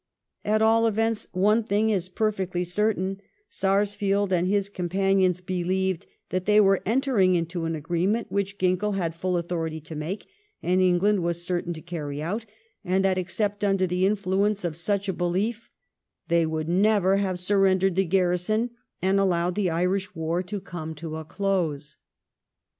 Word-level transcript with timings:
At 0.43 0.63
all 0.63 0.87
events, 0.87 1.27
one 1.31 1.61
thing 1.61 1.91
is 1.91 2.09
perfectly 2.09 2.63
certain— 2.63 3.21
Sarsfield 3.61 4.33
and 4.33 4.47
his 4.47 4.67
com 4.67 4.89
panions 4.89 5.45
believed 5.45 6.07
that 6.29 6.45
they 6.45 6.59
were 6.59 6.81
entering 6.87 7.35
into 7.35 7.65
an 7.65 7.75
agree 7.75 8.07
ment 8.07 8.31
which 8.31 8.57
Ginckell 8.57 8.95
had 8.95 9.13
full 9.13 9.37
authority 9.37 9.79
to 9.81 9.93
make 9.93 10.25
and 10.63 10.81
England 10.81 11.21
was 11.21 11.45
certain 11.45 11.71
to 11.73 11.81
carry 11.83 12.19
out, 12.19 12.47
and 12.83 13.05
that 13.05 13.19
except 13.19 13.63
under 13.63 13.85
the 13.85 14.07
influence 14.07 14.63
of 14.63 14.75
such 14.75 15.07
a 15.07 15.13
belief 15.13 15.69
they 16.29 16.47
would 16.47 16.67
never 16.67 17.17
have 17.17 17.39
surrendered 17.39 17.93
the 17.93 18.03
garrison 18.03 18.71
and 19.03 19.19
allowed 19.19 19.53
the 19.53 19.69
Irish 19.69 20.15
war 20.15 20.41
to 20.41 20.59
come 20.59 20.95
to 20.95 21.17
a 21.17 21.23
close. 21.23 21.97